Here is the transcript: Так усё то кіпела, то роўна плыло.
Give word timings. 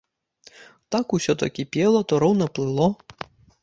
Так 0.95 1.05
усё 1.19 1.37
то 1.43 1.51
кіпела, 1.59 2.03
то 2.13 2.23
роўна 2.27 2.45
плыло. 2.59 2.87